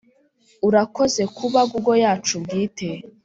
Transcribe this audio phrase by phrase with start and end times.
[0.67, 2.89] urakoze kuba google yacu bwite.